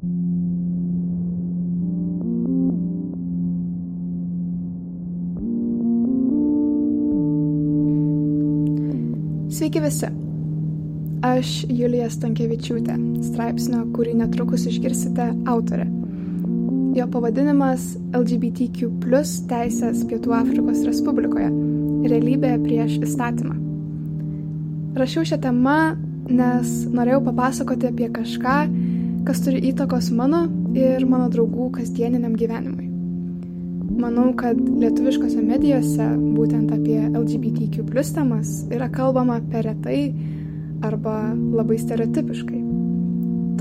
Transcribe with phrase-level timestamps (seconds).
[0.00, 0.08] Sveiki
[9.84, 10.08] visi.
[11.20, 12.94] Aš Julija Stankievičiūtė,
[13.26, 15.84] straipsnio, kurį netrukus išgirsite, autorė.
[16.96, 21.50] Jo pavadinimas LGBTQ plus teisės Pietų Afrikos Respublikoje-
[22.14, 23.58] realybė prieš įstatymą.
[24.96, 25.76] Rašiau šią temą,
[26.30, 28.56] nes norėjau papasakoti apie kažką,
[29.30, 30.40] kas turi įtakos mano
[30.74, 32.88] ir mano draugų kasdieniniam gyvenimui.
[34.00, 40.00] Manau, kad lietuviškose medijose būtent apie LGBTQ plus temas yra kalbama per retai
[40.82, 42.64] arba labai stereotipiškai.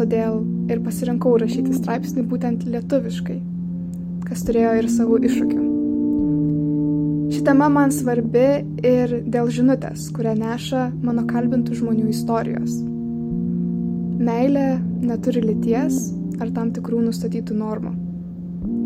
[0.01, 0.41] Todėl
[0.73, 3.39] ir pasirinkau rašyti straipsnį būtent lietuviškai,
[4.25, 5.63] kas turėjo ir savo iššūkių.
[7.29, 8.47] Ši tema man svarbi
[8.81, 12.88] ir dėl žinutės, kurią neša mano kalbintų žmonių istorijos.
[14.19, 16.09] Meilė neturi lyties
[16.43, 17.93] ar tam tikrų nustatytų normų.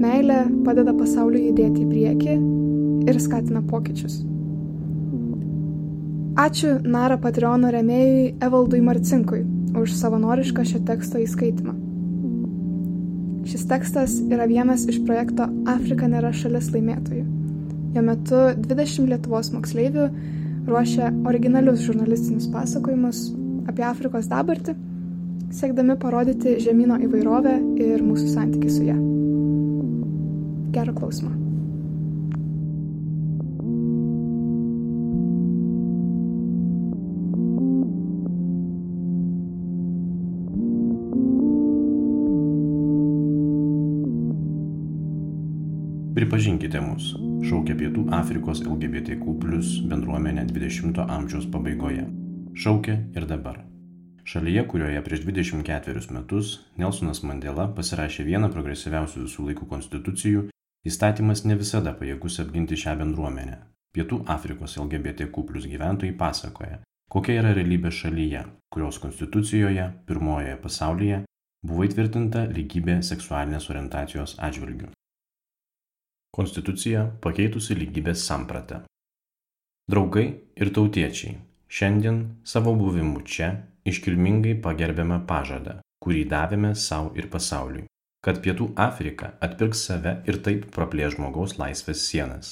[0.04, 2.35] Meilė padeda pasauliu judėti į priekį
[3.10, 4.20] ir skatina pokyčius.
[6.44, 9.41] Ačiū Nara Patreono remėjui Evaldui Marcinkui
[9.82, 11.74] už savanorišką šio teksto įskaitimą.
[13.50, 17.26] Šis tekstas yra vienas iš projekto Afrika nėra šalis laimėtojų.
[17.98, 20.10] Jo metu 20 Lietuvos moksleivių
[20.70, 23.32] ruošia originalius žurnalistinius pasakojimus
[23.70, 24.77] apie Afrikos dabartį,
[25.54, 28.98] siekdami parodyti žemynų įvairovę ir mūsų santykių su ją.
[30.73, 31.34] Gero klausimo.
[46.13, 47.12] Pripažinkite mus,
[47.45, 49.35] šaukia Pietų Afrikos LGBTQ
[49.91, 52.07] bendruomenė 20-ojo amžiaus pabaigoje.
[52.54, 53.73] Šaukia ir dabar.
[54.24, 60.49] Šalyje, kurioje prieš 24 metus Nelsonas Mandela pasirašė vieną progresyviausių visų laikų konstitucijų
[60.84, 63.54] Įstatymas ne visada pajėgus apginti šią bendruomenę.
[63.96, 66.81] Pietų Afrikos LGBTQ plus gyventojai pasakoja,
[67.13, 68.41] kokia yra realybė šalyje,
[68.73, 71.22] kurios konstitucijoje, pirmojoje pasaulyje,
[71.63, 74.90] buvo įtvirtinta lygybė seksualinės orientacijos atžvilgių.
[76.35, 78.81] Konstitucija pakeitusi lygybės sampratą.
[79.88, 80.25] Draugai
[80.59, 81.38] ir tautiečiai,
[81.72, 83.53] šiandien savo buvimu čia
[83.89, 87.88] iškilmingai pagerbėme pažadą, kurį davėme savo ir pasauliui
[88.23, 92.47] kad Pietų Afrika atpirks save ir taip praplės žmogaus laisvės sienas,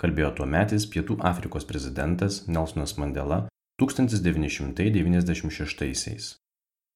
[0.00, 3.38] kalbėjo tuometis Pietų Afrikos prezidentas Nelsonas Mandela
[3.80, 6.24] 1996-aisiais.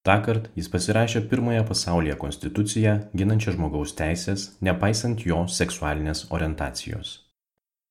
[0.04, 7.08] Takart jis pasirašė pirmąją pasaulyje konstituciją ginančią žmogaus teisės, nepaisant jo seksualinės orientacijos.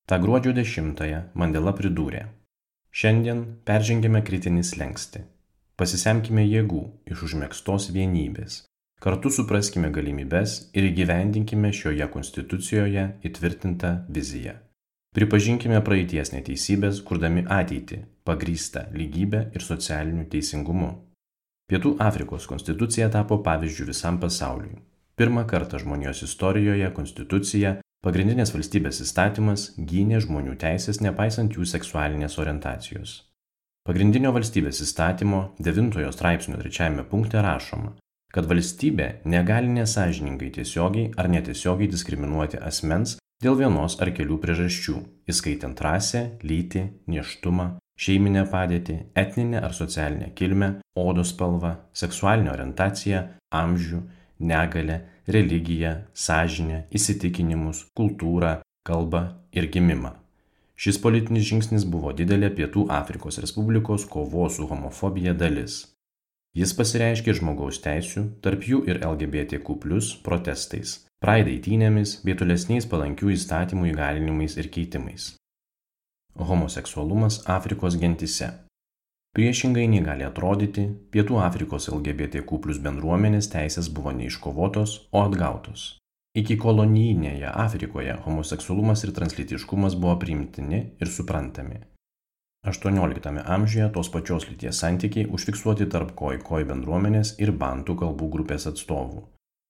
[0.09, 2.25] Ta gruodžio 10-ąją Mandela pridūrė:
[2.89, 5.21] Šiandien peržengėme kritinį slengsti.
[5.79, 8.63] Pasisemkime jėgų iš užmėgstos vienybės,
[8.99, 14.57] Kartu supraskime galimybes ir įgyvendinkime šioje konstitucijoje įtvirtintą viziją.
[15.15, 20.89] Pripažinkime praeities neteisybės, kurdami ateitį, pagrįstą lygybę ir socialiniu teisingumu.
[21.71, 24.81] Pietų Afrikos konstitucija tapo pavyzdžių visam pasauliui.
[25.15, 33.28] Pirmą kartą žmonijos istorijoje konstitucija, pagrindinės valstybės įstatymas, gynė žmonių teisės nepaisant jų seksualinės orientacijos.
[33.89, 37.95] Pagrindinio valstybės įstatymo 9 straipsnio 3 punkte rašoma,
[38.29, 44.93] kad valstybė negali nesažiningai tiesiogiai ar netiesiogiai diskriminuoti asmens dėl vienos ar kelių priežasčių,
[45.33, 46.85] įskaitant rasę, lytį,
[47.15, 47.67] neštumą,
[47.97, 54.05] šeiminę padėtį, etninę ar socialinę kilmę, odos spalvą, seksualinę orientaciją, amžių,
[54.53, 60.13] negalę, religiją, sąžinę, įsitikinimus, kultūrą, kalbą ir gimimą.
[60.79, 65.81] Šis politinis žingsnis buvo didelė Pietų Afrikos Respublikos kovos su homofobija dalis.
[66.55, 69.75] Jis pasireiškė žmogaus teisų, tarp jų ir LGBTQ
[70.23, 75.33] protestais, Pride eitynėmis bei tolesniais palankių įstatymų įgalinimais ir keitimais.
[76.39, 78.53] Homoseksualumas Afrikos gentise.
[79.35, 85.98] Priešingai nei gali atrodyti, Pietų Afrikos LGBTQ bendruomenės teisės buvo neiškovotos, o atgautos.
[86.37, 91.79] Iki kolonijinėje Afrikoje homoseksualumas ir translytiškumas buvo priimtini ir suprantami.
[92.67, 99.23] XVIII amžiuje tos pačios lyties santykiai užfiksuoti tarp koi-koi bendruomenės ir bantų kalbų grupės atstovų.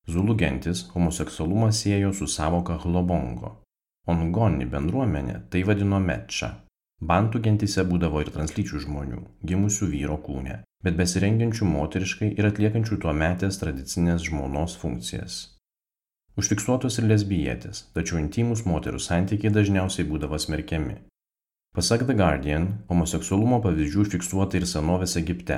[0.09, 3.51] Zulų gentis homoseksualumą siejo su savoka hlobongo.
[4.07, 6.49] Ongoni bendruomenė tai vadino meča.
[6.99, 13.13] Bantų gentise būdavo ir translyčių žmonių, gimusių vyro kūne, bet besirengiančių moteriškai ir atliekančių tuo
[13.13, 15.58] metės tradicinės žmonos funkcijas.
[16.39, 20.93] Užfiksuotos ir lesbietės, tačiau intimus moterų santykiai dažniausiai būdavo smerkiami.
[21.75, 25.57] Pasak The Guardian, homoseksualumo pavyzdžių fiksuota ir senovės Egipte.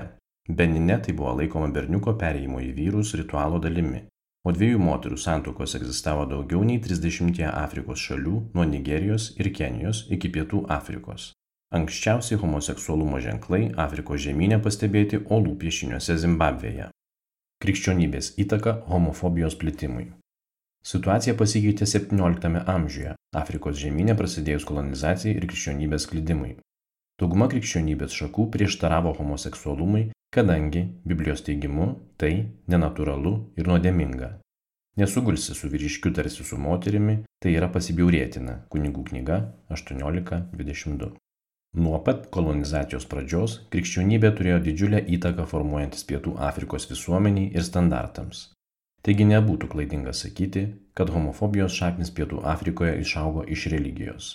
[0.50, 4.08] Benine tai buvo laikoma berniuko perėjimo į vyrus ritualo dalimi.
[4.44, 10.32] o dviejų moterų santokos egzistavo daugiau nei 30 Afrikos šalių nuo Nigerijos ir Kenijos iki
[10.34, 11.28] Pietų Afrikos.
[11.78, 16.90] Anksčiausiai homoseksualumo ženklai Afrikos žemynė pastebėti olų piešiniuose Zimbabvėje.
[17.62, 20.10] Krikščionybės įtaka homofobijos plitimui.
[20.82, 26.56] Situacija pasikeitė XVII amžiuje, Afrikos žemynė prasidėjus kolonizacijai ir krikščionybės klydimui.
[27.22, 32.32] Dauguma krikščionybės šakų prieštaravo homoseksualumui, kadangi, Biblijos teigimu, tai
[32.74, 34.32] nenatūralu ir nuodėminga.
[34.98, 38.64] Nesugulsi su vyriškiu tarsi su moterimi, tai yra pasibjaurėtina.
[38.74, 39.38] Kunigų knyga
[39.70, 41.12] 18.22.
[41.78, 48.50] Nuo pat kolonizacijos pradžios krikščionybė turėjo didžiulę įtaką formuojantis Pietų Afrikos visuomeniai ir standartams.
[49.02, 54.28] Taigi nebūtų klaidinga sakyti, kad homofobijos šaknis Pietų Afrikoje išaugo iš religijos.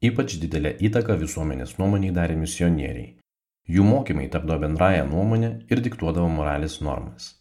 [0.00, 3.10] Ypač didelę įtaką visuomenės nuomoniai darė misionieriai.
[3.68, 7.34] Jų mokymai tapdavo bendrają nuomonę ir diktuodavo moralės normas.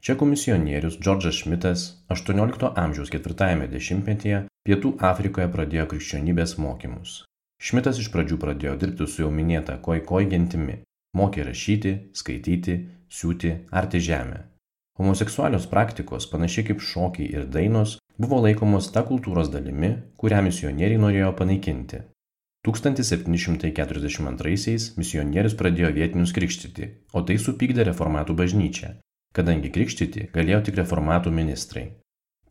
[0.00, 7.18] Čekų misionierius Džordžas Šmitas XVIII amžiaus ketvirtajame dešimtmetyje Pietų Afrikoje pradėjo krikščionybės mokymus.
[7.60, 10.78] Šmitas iš pradžių pradėjo dirbti su jau minėta koi koi gentimi,
[11.12, 12.78] mokė rašyti, skaityti,
[13.12, 14.46] siūti, arti žemę,
[15.00, 21.32] Homoseksualios praktikos, panašiai kaip šokiai ir dainos, buvo laikomos ta kultūros dalimi, kurią misionieriai norėjo
[21.38, 22.04] panaikinti.
[22.68, 29.00] 1742-aisiais misionierius pradėjo vietinius krikštyti, o tai supykdė reformatų bažnyčią,
[29.32, 31.96] kadangi krikštyti galėjo tik reformatų ministrai.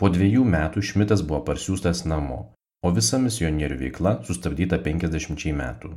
[0.02, 5.94] Po dviejų metų Šmitas buvo parsiųstas namo, o visa misionierių veikla sustabdyta 50 metų.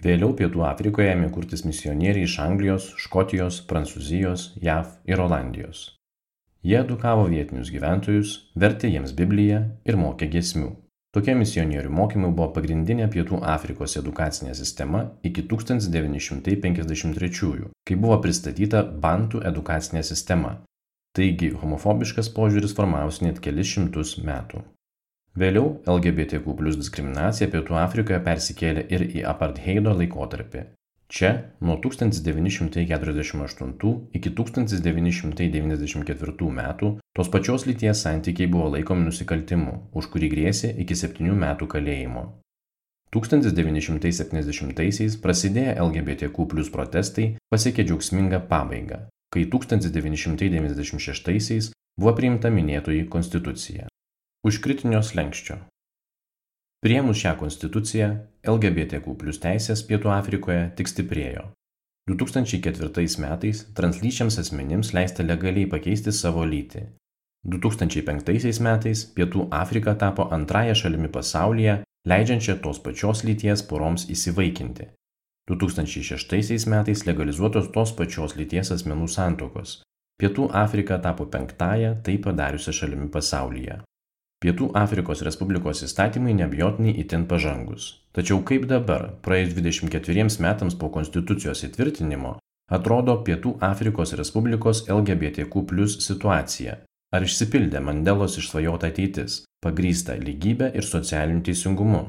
[0.00, 6.00] Vėliau Pietų Afrikoje ėmė kurtis misionieriai iš Anglijos, Škotijos, Prancūzijos, JAV ir Olandijos.
[6.64, 10.70] Jie edukavo vietinius gyventojus, vertė jiems Bibliją ir mokė giesmių.
[11.12, 19.44] Tokie misionierių mokymai buvo pagrindinė Pietų Afrikos edukacinė sistema iki 1953-ųjų, kai buvo pristatyta Bantų
[19.52, 20.64] edukacinė sistema.
[21.12, 24.64] Taigi homofobiškas požiūris formavosi net kelis šimtus metų.
[25.38, 30.64] Vėliau LGBTQ plus diskriminacija Pietų Afrikoje persikėlė ir į apartheido laikotarpį.
[31.10, 40.28] Čia nuo 1948 iki 1994 metų tos pačios lyties santykiai buvo laikomi nusikaltimu, už kurį
[40.34, 42.24] grėsė iki 7 metų kalėjimo.
[43.14, 48.98] 1970-aisiais prasidėję LGBTQ plus protestai pasiekė džiaugsmingą pabaigą,
[49.34, 51.64] kai 1996-aisiais
[51.98, 53.89] buvo priimta minėtoji konstitucija
[54.42, 55.58] už kritinio slenksčio.
[56.80, 58.06] Priemus šią konstituciją,
[58.48, 61.42] LGBTQ teisės Pietų Afrikoje tik stiprėjo.
[62.08, 66.86] 2004 metais translyčiams asmenims leista legaliai pakeisti savo lytį.
[67.44, 74.88] 2005 metais Pietų Afrika tapo antrąją šalimi pasaulyje, leidžiančią tos pačios lyties poroms įsivaikinti.
[75.52, 79.82] 2006 metais legalizuotos tos pačios lyties asmenų santokos.
[80.16, 83.82] Pietų Afrika tapo penktąją tai padariusią šalimi pasaulyje.
[84.40, 87.88] Pietų Afrikos Respublikos įstatymai neabejotinai itin pažangus.
[88.16, 92.38] Tačiau kaip dabar, praėjus 24 metams po konstitucijos įtvirtinimo,
[92.72, 96.78] atrodo Pietų Afrikos Respublikos LGBTQ plus situacija?
[97.12, 102.02] Ar išsipildė Mandelos išsvajota ateitis, pagrįsta lygybė ir socialiniu teisingumu?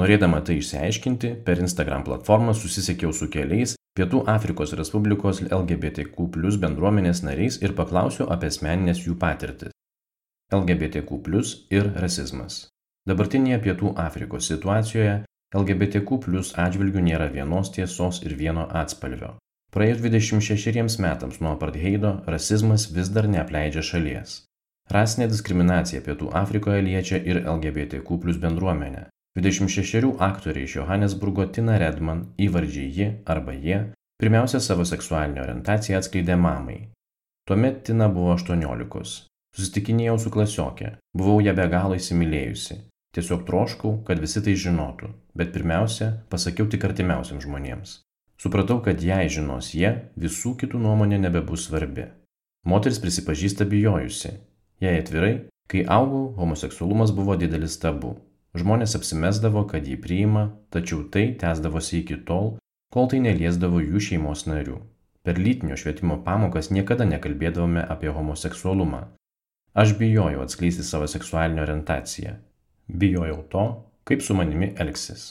[0.00, 7.20] Norėdama tai išsiaiškinti, per Instagram platformą susisiekiau su keliais Pietų Afrikos Respublikos LGBTQ plus bendruomenės
[7.28, 9.76] nariais ir paklausiau apie asmeninės jų patirtis.
[10.52, 11.20] LGBTQ
[11.70, 12.66] ir rasizmas.
[13.08, 15.24] Dabartinėje Pietų Afrikos situacijoje
[15.54, 16.18] LGBTQ
[16.66, 19.36] atžvilgių nėra vienos tiesos ir vieno atspalvio.
[19.74, 24.44] Praėjus 26 metams nuo apartheido, rasizmas vis dar neapleidžia šalies.
[24.90, 29.08] Rasinė diskriminacija Pietų Afrikoje liečia ir LGBTQ bendruomenę.
[29.40, 33.80] 26 aktoriai iš Johannesburgo Tina Redman įvardžiai ji arba jie
[34.22, 36.78] pirmiausia savo seksualinę orientaciją atskleidė mamai.
[37.48, 39.33] Tuomet Tina buvo 18.
[39.54, 42.80] Susitikinėjau su klasiokė, buvau ją be galo įsimylėjusi.
[43.14, 47.92] Tiesiog troškau, kad visi tai žinotų, bet pirmiausia, pasakiau tik artimiausiams žmonėms.
[48.42, 52.08] Supratau, kad jei žinos jie, visų kitų nuomonė nebebus svarbi.
[52.66, 54.34] Moteris prisipažįsta bijojusi.
[54.82, 55.34] Jei atvirai,
[55.70, 58.16] kai augau, homoseksualumas buvo didelis tabu.
[58.58, 62.56] Žmonės apsimesdavo, kad jį priima, tačiau tai tęsdavosi iki tol,
[62.90, 64.80] kol tai neliesdavo jų šeimos narių.
[65.22, 69.06] Per lytinio švietimo pamokas niekada nekalbėdavome apie homoseksualumą,
[69.74, 72.32] Aš bijojau atskleisti savo seksualinę orientaciją.
[72.88, 73.62] Bijojau to,
[74.04, 75.24] kaip su manimi elgsis.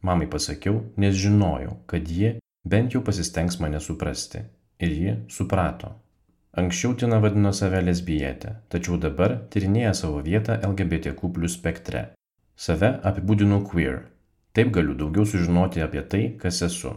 [0.00, 2.30] Mamai pasakiau, nes žinojau, kad ji
[2.64, 4.40] bent jau pasistengs mane suprasti.
[4.80, 5.90] Ir ji suprato.
[6.56, 12.06] Anksčiau Tina vadino save lesbietę, tačiau dabar tyrinėja savo vietą LGBTQ plus spektre.
[12.56, 14.00] Save apibūdinu queer.
[14.56, 16.94] Taip galiu daugiau sužinoti apie tai, kas esu.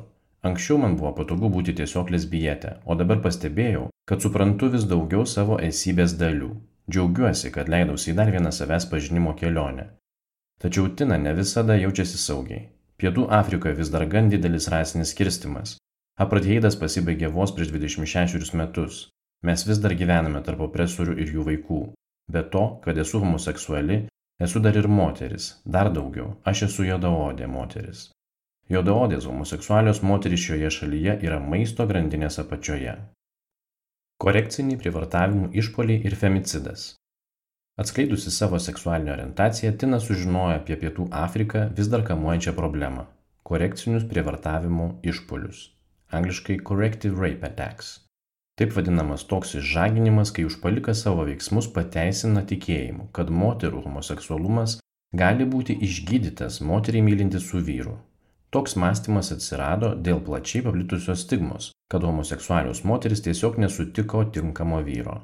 [0.48, 5.60] Anksčiau man buvo patogu būti tiesiog lesbietė, o dabar pastebėjau, kad suprantu vis daugiau savo
[5.60, 6.56] esybės dalių.
[6.88, 9.90] Džiaugiuosi, kad leidausi į dar vieną savęs pažinimo kelionę.
[10.64, 12.62] Tačiau Tina ne visada jaučiasi saugiai.
[12.98, 15.76] Pietų Afrikoje vis dar gan didelis rasinis skirstimas.
[16.26, 19.02] Apartheidas pasibaigė vos prieš 26 metus.
[19.44, 21.82] Mes vis dar gyvename tarp opresorių ir jų vaikų.
[22.32, 24.00] Be to, kad esu homoseksuali,
[24.48, 25.52] esu dar ir moteris.
[25.66, 28.08] Dar daugiau, aš esu juodaodė moteris.
[28.72, 32.96] Juodaodės homoseksualios moterys šioje šalyje yra maisto grandinės apačioje
[34.24, 36.88] korekciniai prievartavimų išpuoliai ir femicidas.
[37.78, 43.06] Atskleidusi savo seksualinę orientaciją tina sužinojo apie pietų afriką vis dar kamuojančią problemą
[43.48, 45.60] korekcinius prievartavimo išpuolius
[46.18, 47.88] angliškai corrective rape attacks.
[48.58, 54.78] Taip vadinamas toks išžaginimas kai užpuolikas savo veiksmus pateisina tikėjimu kad moterų homoseksualumas
[55.22, 57.98] gali būti išgydytas moterį mylintis su vyru.
[58.56, 65.18] Toks mąstymas atsirado dėl plačiai paplitusios stigmos, kad homoseksualios moteris tiesiog nesutiko tinkamo vyro.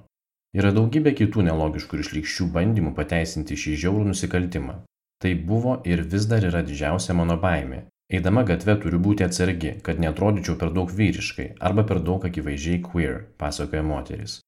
[0.54, 4.76] Yra daugybė kitų nelogiškų ir išlikščių bandymų pateisinti šį žiaurų nusikaltimą.
[5.24, 7.84] Tai buvo ir vis dar yra didžiausia mano baimė.
[8.14, 13.22] Eidama gatve turiu būti atsargi, kad netrodyčiau per daug vyriškai arba per daug akivaizdžiai queer,
[13.42, 14.42] pasakoja moteris.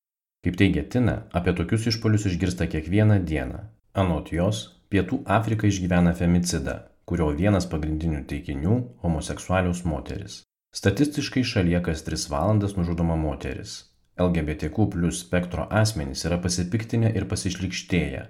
[0.45, 3.63] Kaip teigia Tina, apie tokius išpolius išgirsta kiekvieną dieną.
[3.97, 6.75] Anot jos, Pietų Afrika išgyvena femicidą,
[7.09, 10.43] kurio vienas pagrindinių taikinių- homoseksualios moteris.
[10.75, 13.75] Statistiškai šalyje kas 3 valandas nužudoma moteris.
[14.19, 18.25] LGBTQ plus spektro asmenys yra pasipiktinę ir pasišlikštėję.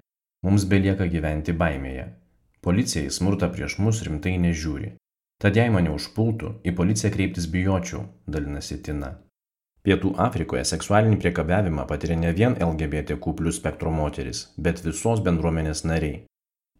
[0.45, 2.05] Mums belieka gyventi baimėje.
[2.61, 4.91] Policija į smurtą prieš mus rimtai nežiūri.
[5.41, 9.09] Tad jei mane užpultų, į policiją kreiptis bijočiau, dalinasi Tina.
[9.81, 16.21] Pietų Afrikoje seksualinį priekabiavimą patiria ne vien LGBTQ plus spektro moteris, bet visos bendruomenės nariai.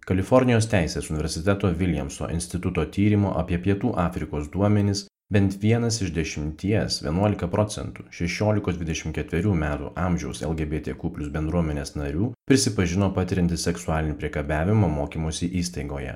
[0.05, 7.49] Kalifornijos teisės universiteto Williamso instituto tyrimo apie Pietų Afrikos duomenis bent vienas iš dešimties 11
[7.51, 16.15] procentų 16-24 metų amžiaus LGBTQ plus bendruomenės narių prisipažino patiriantis seksualinį priekabiavimą mokymosi įstaigoje.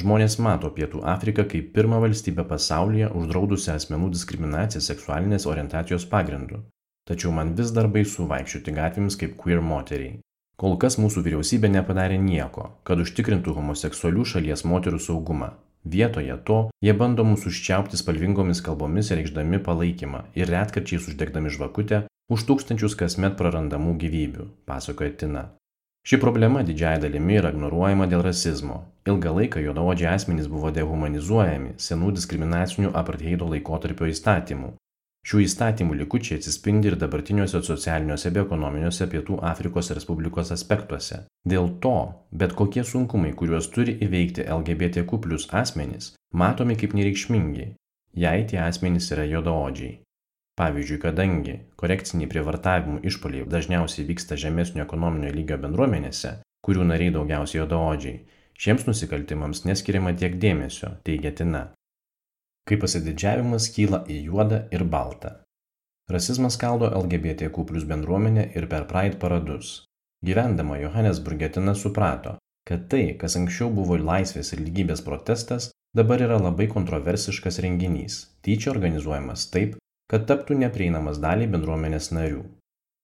[0.00, 6.62] Žmonės mato Pietų Afriką kaip pirmą valstybę pasaulyje uždraudusią asmenų diskriminaciją seksualinės orientacijos pagrindu.
[7.08, 10.14] Tačiau man vis dar baisu vaikščioti gatvėmis kaip queer moteriai.
[10.56, 15.50] Kol kas mūsų vyriausybė nepadarė nieko, kad užtikrintų homoseksualių šalies moterų saugumą.
[15.84, 22.44] Vietoje to jie bando mūsų užčiaupti spalvingomis kalbomis reikšdami palaikymą ir retkarčiais uždegdami žvakutę už
[22.48, 25.42] tūkstančius kasmet prarandamų gyvybių, pasakoja Tina.
[26.06, 28.78] Ši problema didžiai dalimi yra ignoruojama dėl rasizmo.
[29.06, 34.72] Ilgą laiką juodaodžiai asmenys buvo dehumanizuojami senų diskriminacinių apartheido laikotarpio įstatymų,
[35.22, 41.20] Šių įstatymų likučiai atsispindi ir dabartiniuose socialiniuose bei ekonominiuose Pietų Afrikos Respublikos aspektuose.
[41.46, 41.92] Dėl to,
[42.40, 47.66] bet kokie sunkumai, kuriuos turi įveikti LGBTQ plus asmenys, matomi kaip nereikšmingi,
[48.24, 50.00] jei tie asmenys yra juodaodžiai.
[50.58, 58.18] Pavyzdžiui, kadangi korekciniai prievartavimų išpoliai dažniausiai vyksta žemesnio ekonominio lygio bendruomenėse, kurių nariai daugiausiai juodaodžiai,
[58.58, 61.68] šiems nusikaltimams neskiriama tiek dėmesio, teigia Tina
[62.68, 65.36] kai pasididžiavimas kyla į juodą ir baltą.
[66.12, 69.84] Rasizmas skaldo LGBTQ plus bendruomenę ir per Pride paradus.
[70.26, 72.36] Gyvendama Johannesburge Tina suprato,
[72.68, 78.70] kad tai, kas anksčiau buvo laisvės ir lygybės protestas, dabar yra labai kontroversiškas renginys, tyčia
[78.74, 79.78] organizuojamas taip,
[80.12, 82.44] kad taptų neprieinamas daliai bendruomenės narių.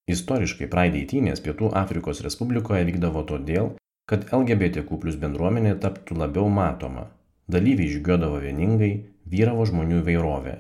[0.08, 3.74] Istoriškai Pride eitynės Pietų Afrikos Respublikoje vykdavo todėl,
[4.08, 7.08] kad LGBTQ plus bendruomenė taptų labiau matoma.
[7.48, 8.92] Dalyviai žygiuodavo vieningai,
[9.32, 10.56] vyravo žmonių įvairovė.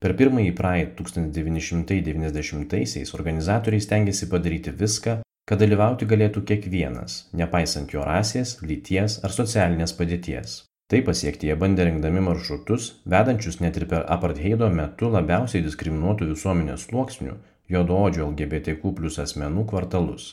[0.00, 5.18] Per pirmąjį Pride 1990-aisiais organizatoriai stengiasi padaryti viską,
[5.50, 10.60] kad dalyvauti galėtų kiekvienas, nepaisant jo rasės, lyties ar socialinės padėties.
[10.90, 16.88] Tai pasiekti jie bandė rengdami maršrutus, vedančius net ir per apartheido metu labiausiai diskriminuotų visuomenės
[16.88, 17.36] sluoksnių,
[17.70, 20.32] juodaodžių LGBTQ plus asmenų kvartalus.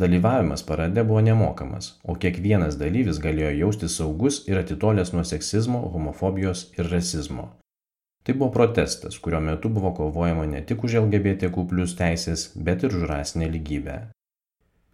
[0.00, 6.60] Dalyvavimas parade buvo nemokamas, o kiekvienas dalyvis galėjo jaustis saugus ir atitolęs nuo seksizmo, homofobijos
[6.76, 7.44] ir rasizmo.
[8.26, 12.90] Tai buvo protestas, kurio metu buvo kovojama ne tik už LGBTQ plus teisės, bet ir
[12.92, 13.96] už rasinę lygybę.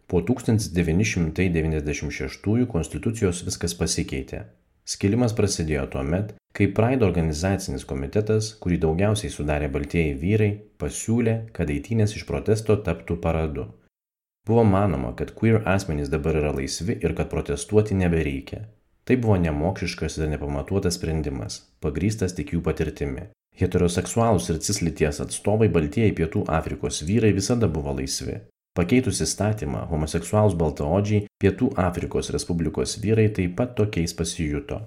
[0.07, 4.41] Po 1996 konstitucijos viskas pasikeitė.
[4.87, 11.67] Skilimas prasidėjo tuo met, kai Pride organizacinis komitetas, kurį daugiausiai sudarė baltieji vyrai, pasiūlė, kad
[11.75, 13.82] eitynės iš protesto taptų paradu.
[14.47, 18.65] Buvo manoma, kad queer asmenys dabar yra laisvi ir kad protestuoti nebereikia.
[19.07, 23.29] Tai buvo nemokšiškas ir nepamatuotas sprendimas, pagrystas tik jų patirtimi.
[23.61, 28.41] Heteroseksualūs ir cislyties atstovai Baltieji Pietų Afrikos vyrai visada buvo laisvi.
[28.79, 34.81] Pakeitus įstatymą, homoseksualūs baltaodžiai Pietų Afrikos Respublikos vyrai taip pat tokiais pasijuto.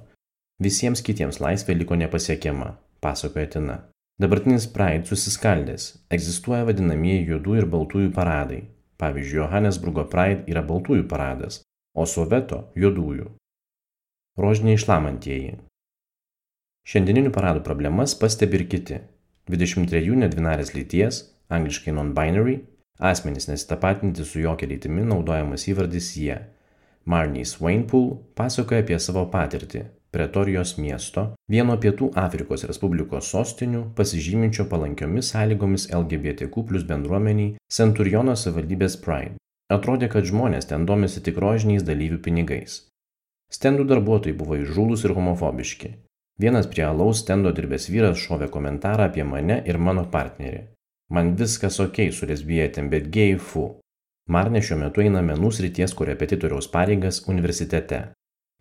[0.64, 3.82] Visiems kitiems laisvė liko nepasiekiama, pasakoja Tina.
[4.20, 8.64] Dabartinis Pride susiskaldęs, egzistuoja vadinamieji juodų ir baltųjų paradai.
[9.02, 11.62] Pavyzdžiui, Johannesburgo Pride yra baltųjų paradas,
[11.96, 13.28] o Soveto– juodųjų.
[14.40, 15.58] Rožiniai šlamantieji.
[16.86, 19.02] Šiandieninių paradų problemas pastebi ir kiti.
[19.52, 21.22] 23 nedvinarės lyties,
[21.54, 22.60] angliškai non-binary,
[23.00, 26.40] asmenys nesitapatinti su jokia lytimi naudojamas įvardis jie.
[27.06, 35.34] Marnie Swainpool pasakoja apie savo patirtį Pretorijos miesto, vieno Pietų Afrikos Respublikos sostinių, pasižyminčio palankiomis
[35.34, 39.36] sąlygomis LGBTQ plus bendruomeniai Centuriono savivaldybės Pride.
[39.76, 42.78] Atrodė, kad žmonės ten domisi tik rožiniais dalyvių pinigais.
[43.52, 45.92] Stendų darbuotojai buvo įžūlus ir homofobiški.
[46.40, 50.66] Vienas prie alaus stendo dirbęs vyras šovė komentarą apie mane ir mano partnerį.
[51.12, 53.70] Man viskas ok su lesbietėm, bet gėjai fu.
[54.32, 58.06] Marne šiuo metu eina menų srities korepetitoriaus pareigas universitete.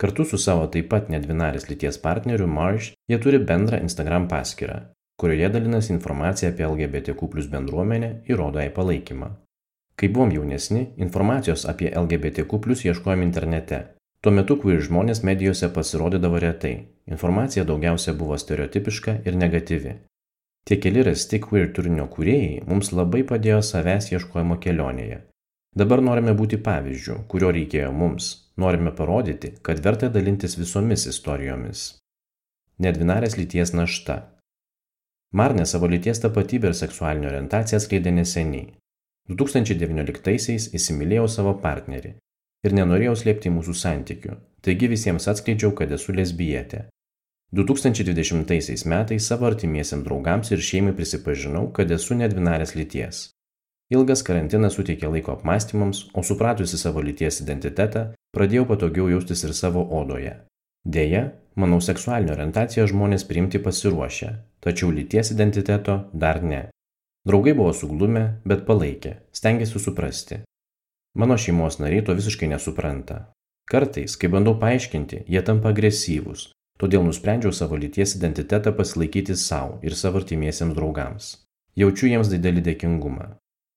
[0.00, 4.80] Kartu su savo taip pat nedvinarės lyties partneriu Marsh jie turi bendrą Instagram paskyrą,
[5.20, 9.34] kurioje dalinasi informacija apie LGBTQ plus bendruomenę ir rodo jai palaikymą.
[9.94, 13.84] Kai buvom jaunesni, informacijos apie LGBTQ plus ieškojom internete
[14.24, 16.70] Tuo metu queer žmonės medijose pasirodydavo retai,
[17.12, 19.90] informacija daugiausia buvo stereotipiška ir negatyvi.
[20.64, 25.18] Tie keli rasti queer turinio kūrėjai mums labai padėjo savęs ieškojimo kelionėje.
[25.74, 28.30] Dabar norime būti pavyzdžių, kurio reikėjo mums,
[28.62, 31.82] norime parodyti, kad verta dalintis visomis istorijomis.
[32.78, 34.20] Nedvinarės lyties našta.
[35.34, 38.68] Marne savo lyties tapatybę ir seksualinę orientaciją skleidė neseniai.
[39.34, 42.14] 2019-aisiais įsimylėjau savo partnerį
[42.64, 46.86] ir nenorėjau slėpti mūsų santykių, taigi visiems atskleidžiau, kad esu lesbietė.
[47.54, 53.33] 2020 metais savo artimiesiam draugams ir šeimai prisipažinau, kad esu nedvinarės lyties.
[53.92, 59.84] Ilgas karantinas suteikė laiko apmąstymams, o supratusi savo lyties identitetą, pradėjau patogiau jaustis ir savo
[60.00, 60.38] odoje.
[60.84, 61.26] Deja,
[61.56, 64.30] manau, seksualinę orientaciją žmonės priimti pasiruošę,
[64.64, 66.62] tačiau lyties identiteto dar ne.
[67.28, 70.40] Draugai buvo suglumę, bet palaikė, stengiasi suprasti.
[71.16, 73.20] Mano šeimos nariai to visiškai nesupranta.
[73.70, 79.96] Kartais, kai bandau paaiškinti, jie tampa agresyvūs, todėl nusprendžiau savo lyties identitetą pasilaikyti savo ir
[79.96, 81.30] savo artimiesiems draugams.
[81.80, 83.30] Jaučiu jiems didelį dėkingumą.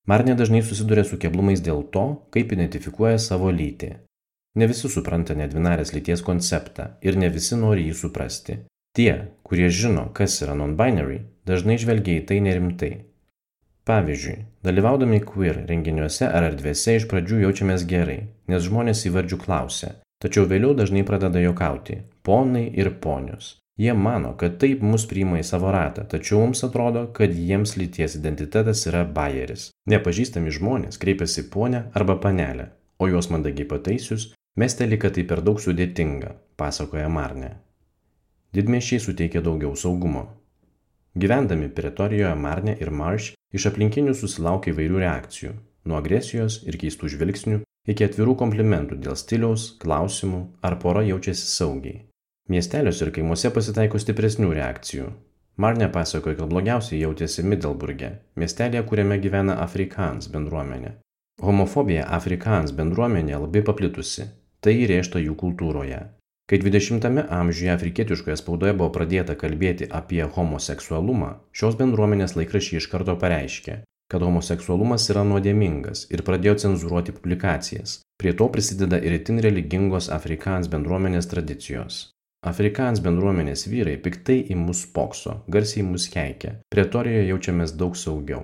[0.07, 3.91] Marnė dažnai susiduria su keblumais dėl to, kaip identifikuoja savo lytį.
[4.57, 8.61] Ne visi supranta nedvinarės lyties konceptą ir ne visi nori jį suprasti.
[8.97, 9.11] Tie,
[9.43, 12.93] kurie žino, kas yra non-binary, dažnai žvelgia į tai nerimtai
[13.87, 18.17] Pavyzdžiui, dalyvaudami queer renginiuose ar erdvėse iš pradžių jaučiamės gerai,
[18.51, 23.55] nes žmonės įvardžių klausia, tačiau vėliau dažnai pradeda jokauti- ponai ir ponios.
[23.77, 28.15] Jie mano, kad taip mus priima į savo ratą, tačiau mums atrodo, kad jiems lyties
[28.17, 29.67] identitetas yra bajeris.
[29.85, 35.61] Nepažįstami žmonės kreipiasi ponę arba panelę, o juos mandagiai pataisius, mesteli, kad tai per daug
[35.61, 37.53] sudėtinga, pasakoja Marne.
[38.57, 40.25] Didmešiai suteikia daugiau saugumo.
[41.13, 45.53] Gyvendami Pretorijoje Marne ir Marsh iš aplinkinių susilaukia įvairių reakcijų–
[45.87, 52.03] nuo agresijos ir keistų žvilgsnių iki atvirų komplimentų dėl stiliaus, klausimų ar pora jaučiasi saugiai.
[52.47, 55.07] Miesteliuose ir kaimuose pasitaiko stipresnių reakcijų.
[55.59, 60.93] Marne pasakoja, kad blogiausiai jautėsi Middelburge, miestelėje, kuriame gyvena Afrikans bendruomenė.
[61.43, 64.29] Homofobija Afrikans bendruomenė labai paplitusi,
[64.63, 65.99] tai įrėžta jų kultūroje.
[66.47, 73.17] Kai 20-ame amžiuje afrikietiškoje spaudoje buvo pradėta kalbėti apie homoseksualumą, šios bendruomenės laikrašiai iš karto
[73.19, 77.99] pareiškė, kad homoseksualumas yra nuodėmingas ir pradėjo cenzuruoti publikacijas.
[78.17, 82.05] Prie to prisideda ir itin religingos Afrikans bendruomenės tradicijos.
[82.45, 88.43] Afrikans bendruomenės vyrai piktai į mus pokso, garsiai mus keikia, pretorijoje jaučiamės daug saugiau.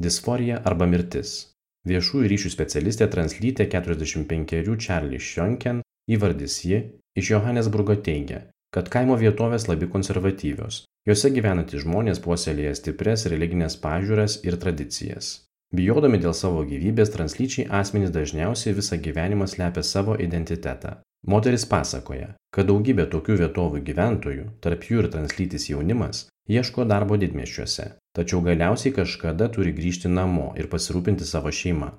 [0.00, 1.52] Disforija arba mirtis.
[1.88, 6.80] Viešųjų ryšių specialistė translytė 45 Charlie Shonken įvardis ji
[7.18, 14.38] iš johanesburgo teigia kad kaimo vietovės labai konservatyvios jose gyvenantys žmonės puoselėja stiprias religines pažiūras
[14.48, 15.32] ir tradicijas
[15.76, 20.94] bijodami dėl savo gyvybės translyčiai asmenys dažniausiai visą gyvenimą slepia savo identitetą
[21.26, 27.92] moteris pasakoja kad daugybė tokių vietovių gyventojų tarp jų ir translytis jaunimas ieško darbo didmiesčiuose
[28.18, 31.92] tačiau galiausiai kažkada turi grįžti namo ir pasirūpinti savo šeima.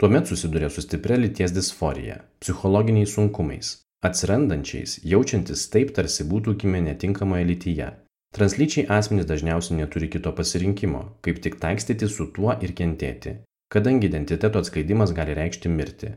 [0.00, 3.76] Tuomet susiduria su stipria lyties disforija psichologiniais sunkumais
[4.08, 7.92] atsirandančiais jaučiantis taip tarsi būtų gimę netinkamoje lytyje.
[8.34, 13.38] Translyčiai asmenys dažniausiai neturi kito pasirinkimo kaip tik taikstytis su tuo ir kentėti
[13.74, 16.10] kadangi identiteto atskleidimas gali reikšti mirtį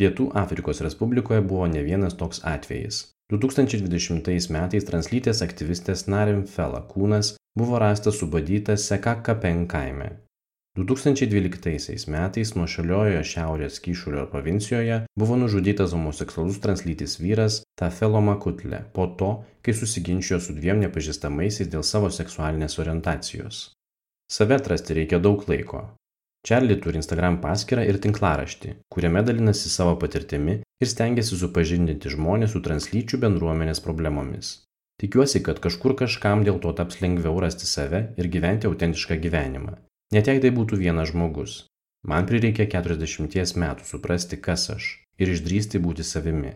[0.00, 7.30] pietų afrikos respublikoje buvo ne vienas toks atvejis 2020 metais translytės aktyvistės Narim Fela kūnas
[7.56, 10.10] buvo rastas subadytas Sekakkapen kaime.
[10.76, 19.30] 2012 metais nuošaliojoje Šiaurės Kyšulio provincijoje buvo nužudytas homoseksualus translytis vyras Tafelo Makutle po to,
[19.64, 23.64] kai susiginčijo su dviem nepažįstamaisiais dėl savo seksualinės orientacijos.
[24.32, 25.86] Save atrasti reikia daug laiko.
[26.48, 32.64] Čarli turi Instagram paskyrą ir tinklaraštį, kuriame dalinasi savo patirtimi ir stengiasi supažindinti žmonės su
[32.66, 34.56] translyčių bendruomenės problemomis.
[35.02, 39.78] Tikiuosi, kad kažkur kažkam dėl to taps lengviau rasti save ir gyventi autentišką gyvenimą,
[40.12, 41.52] Net jei tai būtų vienas žmogus.
[42.04, 44.88] Man prireikė 40 metų suprasti, kas aš
[45.22, 46.52] ir išdrysti būti savimi.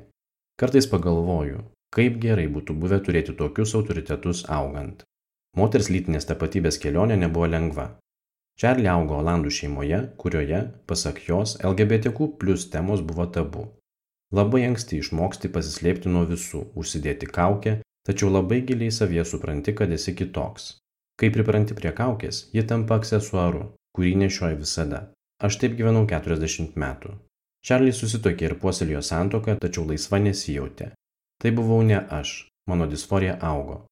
[0.61, 1.63] Kartais pagalvoju,
[1.97, 5.07] kaip gerai būtų buvę turėti tokius autoritetus augant.
[5.57, 7.87] Moters lytinės tapatybės kelionė nebuvo lengva.
[8.57, 13.67] Čarli augo Olandų šeimoje, kurioje, pasak jos, LGBTQ plus temos buvo tabu.
[14.33, 17.75] Labai anksti išmoksti pasislėpti nuo visų, užsidėti kaukę,
[18.09, 20.71] tačiau labai giliai savyje supranti, kad esi kitoks.
[21.21, 25.05] Kai pripranti prie kaukės, ji tampa aksesuaru, kurį nešioji visada.
[25.37, 27.13] Aš taip gyvenau 40 metų.
[27.61, 30.95] Čarlis susitokė ir puoselėjo santoką, tačiau laisva nesijautė.
[31.43, 33.83] Tai buvau ne aš, mano disforija augo.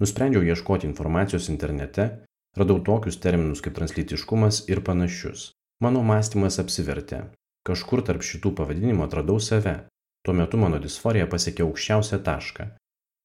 [0.00, 2.10] Nusprendžiau ieškoti informacijos internete,
[2.58, 5.50] radau tokius terminus kaip translytiškumas ir panašius.
[5.80, 7.22] Mano mąstymas apsivertė.
[7.66, 9.76] Kažkur tarp šitų pavadinimų atradau save.
[10.24, 12.66] Tuo metu mano disforija pasiekė aukščiausią tašką.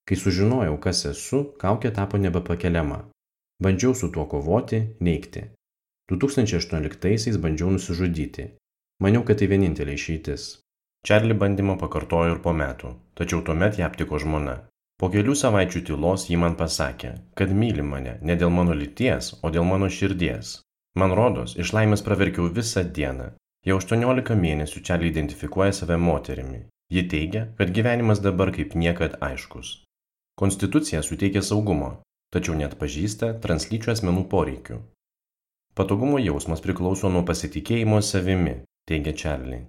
[0.06, 3.02] Kai sužinojau, kas esu, kaukė tapo nebepakeliama.
[3.64, 5.48] Bandžiau su tuo kovoti, neigti.
[6.12, 8.52] 2018-aisiais bandžiau nusižudyti.
[9.02, 10.46] Maniau, kad tai vienintelė išeitis.
[11.06, 14.56] Čarli bandymą pakartojo ir po metų, tačiau tuomet ją aptiko žmona.
[15.02, 19.52] Po kelių savaičių tylos ji man pasakė, kad myli mane ne dėl mano lyties, o
[19.52, 20.62] dėl mano širdies.
[20.96, 23.34] Man rodos, iš laimės praverkiau visą dieną.
[23.68, 26.62] Jau 18 mėnesių Čarli identifikuoja save moterimi.
[26.94, 29.82] Ji teigia, kad gyvenimas dabar kaip niekad aiškus.
[30.40, 31.90] Konstitucija suteikia saugumo,
[32.32, 34.80] tačiau neatpažįsta translyčių asmenų poreikių.
[35.76, 39.60] Patogumo jausmas priklauso nuo pasitikėjimo savimi, teigia Čarli.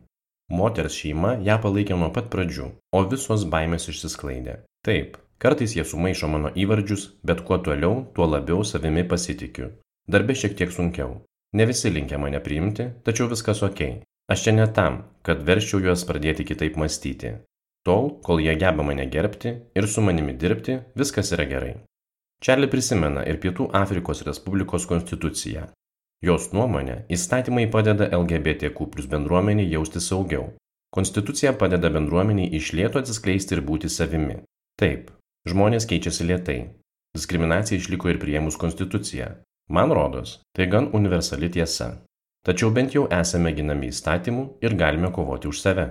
[0.55, 4.61] Moters šeima ją palaikė nuo pat pradžių, o visos baimės išsisklaidė.
[4.87, 9.73] Taip, kartais jie sumaišo mano įvardžius, bet kuo toliau, tuo labiau savimi pasitikiu.
[10.07, 11.17] Darbe šiek tiek sunkiau.
[11.59, 13.83] Ne visi linkia mane priimti, tačiau viskas ok.
[14.31, 17.35] Aš čia ne tam, kad verščiau juos pradėti kitaip mąstyti.
[17.87, 21.75] Tol, kol jie geba mane gerbti ir su manimi dirbti, viskas yra gerai.
[22.43, 25.69] Čarli prisimena ir Pietų Afrikos Respublikos konstituciją.
[26.23, 30.53] Jos nuomonė, įstatymai padeda LGBTQ plus bendruomeniai jausti saugiau.
[30.95, 34.45] Konstitucija padeda bendruomeniai iš lėto atsiskleisti ir būti savimi.
[34.81, 35.11] Taip,
[35.49, 36.59] žmonės keičiasi lietai.
[37.17, 39.31] Diskriminacija išliko ir prieimus konstituciją.
[39.73, 41.89] Man rodos, tai gan universali tiesa.
[42.47, 45.87] Tačiau bent jau esame ginami įstatymų ir galime kovoti už save.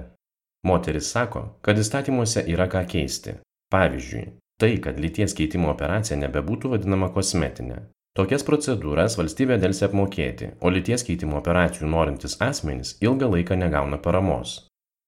[0.66, 3.36] Moteris sako, kad įstatymuose yra ką keisti.
[3.74, 4.24] Pavyzdžiui,
[4.62, 7.82] tai kad lyties keitimo operacija nebebūtų vadinama kosmetinė
[8.16, 14.56] tokias procedūras valstybė delsia apmokėti o lyties keitimo operacijų norintys asmenys ilgą laiką negauna paramos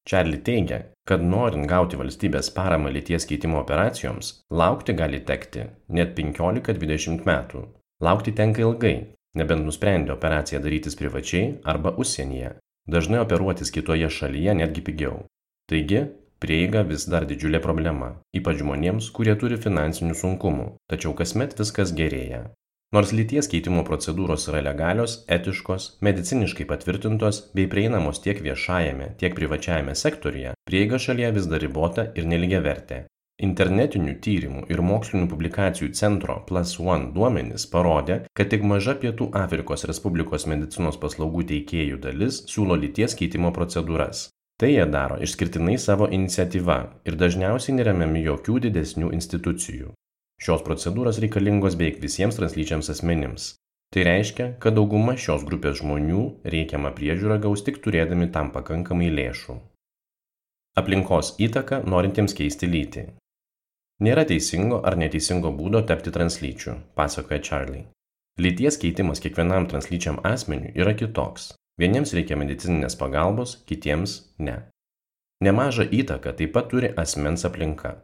[0.09, 5.67] čarli teigia kad norint gauti valstybės paramą lyties keitimo operacijoms laukti gali tekti
[5.99, 7.63] net penkiolika dvidešimt metų.
[8.03, 8.95] Laukti tenka ilgai
[9.39, 12.55] nebent nusprendė operaciją darytis privačiai arba užsienyje.
[12.87, 15.25] Dažnai operuotis kitoje šalyje netgi pigiau.
[15.67, 16.05] Taigi
[16.43, 22.43] prieiga vis dar didžiulė problema ypač žmonėms kurie turi finansinių sunkumų tačiau kasmet viskas gerėja
[22.95, 29.95] nors lyties keitimo procedūros yra legalios etiškos mediciniškai patvirtintos bei prieinamos tiek viešajame tiek privačiajame
[30.01, 33.01] sektoriuje prieiga šalyje vis dar ribota ir nelygiavertė.
[33.47, 39.85] Internetinių tyrimų ir mokslinių publikacijų centro plus one duomenys parodė kad tik maža pietų afrikos
[39.91, 44.29] respublikos medicinos paslaugų teikėjų dalis siūlo lyties keitimo procedūras.
[44.57, 49.93] Tai jie daro išskirtinai savo iniciatyva ir dažniausiai neremiami jokių didesnių institucijų
[50.43, 53.47] šios procedūros reikalingos beveik visiems translyčiams asmenims.
[53.93, 56.23] Tai reiškia kad dauguma šios grupės žmonių
[56.53, 59.57] reikiamą priežiūrą gaus tik turėdami tam pakankamai lėšų.
[60.77, 63.05] Aplinkos įtaka norintiems keisti lytį.
[64.05, 67.87] Nėra teisingo ar neteisingo būdo tapti translyčiu pasakoja čarli
[68.37, 71.53] lyties keitimas kiekvienam translyčiam asmeniui yra kitoks.
[71.81, 74.57] Vieniems reikia medicininės pagalbos, kitiems ne.
[75.45, 77.97] Nemažą įtaką taip pat turi asmens aplinka.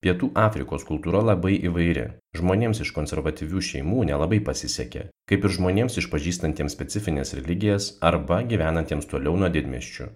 [0.00, 2.06] Pietų Afrikos kultūra labai įvairi.
[2.38, 9.36] Žmonėms iš konservatyvių šeimų nelabai pasisekė, kaip ir žmonėms išpažįstantiems specifines religijas arba gyvenantiems toliau
[9.36, 10.08] nuo didmeščių.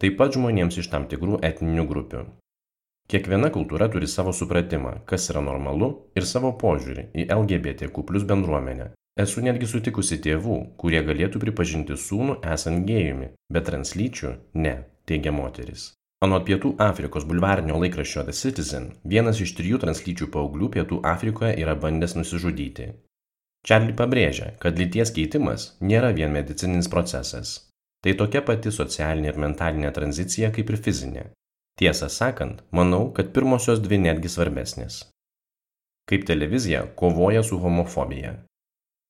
[0.00, 2.22] Taip pat žmonėms iš tam tikrų etninių grupių.
[3.10, 8.92] Kiekviena kultūra turi savo supratimą, kas yra normalu ir savo požiūrį į LGBTQ plus bendruomenę,
[9.18, 14.74] Esu netgi sutikusi tėvų, kurie galėtų pripažinti sūnų esant gėjumi, bet translyčių ne,
[15.04, 15.90] teigia moteris.
[16.20, 21.72] Anot Pietų Afrikos bulvarinio laikraščio The Citizen, vienas iš trijų translyčių paauglių Pietų Afrikoje yra
[21.80, 22.88] bandęs nusižudyti.
[23.64, 27.52] Čarli pabrėžia, kad lyties keitimas nėra vien medicininis procesas.
[28.04, 31.24] Tai tokia pati socialinė ir mentalinė tranzicija kaip ir fizinė.
[31.80, 34.98] Tiesą sakant, manau, kad pirmosios dvi netgi svarbesnės.
[36.04, 38.34] Kaip televizija kovoja su homofobija.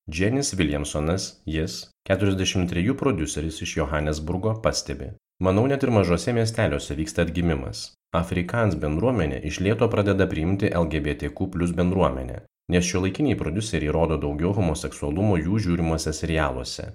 [0.07, 5.11] Jenis Williamsonas, jis, 43 produceris iš Johannesburgo, pastebi.
[5.41, 7.79] Manau, net ir mažose miesteliuose vyksta atgimimas.
[8.13, 12.35] Afrikans bendruomenė iš lieto pradeda priimti LGBTQ plus bendruomenę,
[12.73, 16.85] nes šio laikiniai produceriai rodo daugiau homoseksualumo jų žiūrimuose serialuose.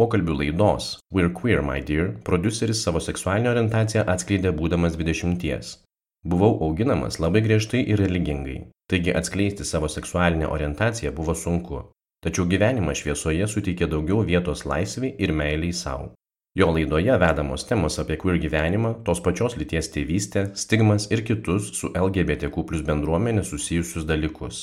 [0.00, 5.76] Pokalbių laidos We're Queer, My Dear produceris savo seksualinę orientaciją atskleidė būdamas 20.
[6.24, 11.84] Buvau auginamas labai griežtai ir religingai, taigi atskleisti savo seksualinę orientaciją buvo sunku,
[12.24, 16.14] tačiau gyvenimas šviesoje suteikė daugiau vietos laisviai ir meiliai savo.
[16.54, 21.88] Jo laidoje vedamos temos apie queer gyvenimą, tos pačios lyties tėvystę, stigmas ir kitus su
[21.96, 24.58] LGBTQ plus bendruomenė susijusius dalykus.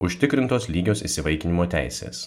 [0.00, 2.22] Užtikrintos lygios įsivaikinimo teisės.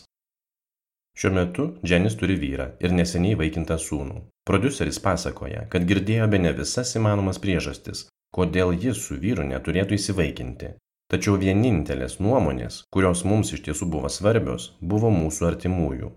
[1.17, 4.21] Šiuo metu Dženis turi vyrą ir neseniai vaikintą sūnų.
[4.45, 8.05] Produceris pasakoja, kad girdėjo be ne visas įmanomas priežastis,
[8.37, 10.75] kodėl jis su vyru neturėtų įsivaikinti.
[11.11, 16.13] Tačiau vienintelės nuomonės, kurios mums iš tiesų buvo svarbios, buvo mūsų artimųjų.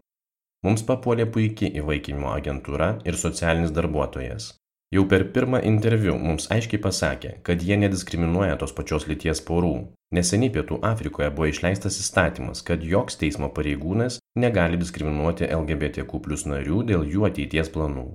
[0.64, 4.52] Mums papuolė puikiai įvaikinimo agentūra ir socialinis darbuotojas.
[4.94, 9.72] Jau per pirmą interviu mums aiškiai pasakė, kad jie nediskriminuoja tos pačios lyties porų.
[10.14, 16.84] Neseniai Pietų Afrikoje buvo išleistas įstatymas, kad joks teismo pareigūnas negali diskriminuoti LGBTQ plus narių
[16.92, 18.06] dėl jų ateities planų.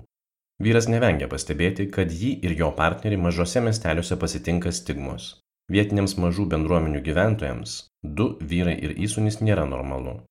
[0.64, 5.30] Vyras nevengia pastebėti, kad jį ir jo partnerį mažose miesteliuose pasitinka stigmos.
[5.70, 10.22] Vietiniams mažų bendruomenių gyventojams du vyrai ir įsunis nėra normalu.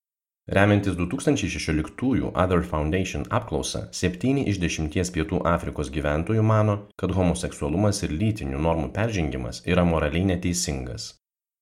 [0.49, 8.15] Remiantis 2016 Other Foundation apklausa, 7 iš 10 Pietų Afrikos gyventojų mano, kad homoseksualumas ir
[8.17, 11.11] lytinių normų peržengimas yra moraliai neteisingas.